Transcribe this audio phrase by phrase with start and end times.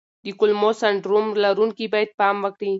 [0.25, 2.69] د کولمو سنډروم لرونکي باید پام وکړي.